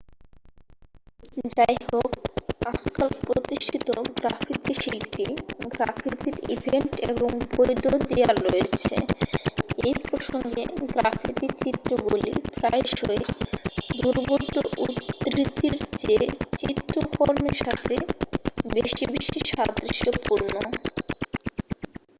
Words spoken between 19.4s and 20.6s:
সাদৃশ্যপূর্ণ।